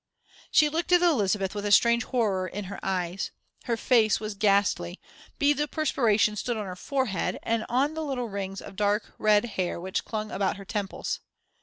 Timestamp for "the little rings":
7.93-8.63